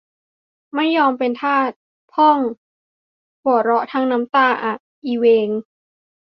[0.75, 1.69] ไม่ยอมเป็นทาส
[2.13, 2.39] พ่อง
[3.41, 4.73] หัวเราะทั้งน้ำตาอะ
[5.05, 5.49] อิเวง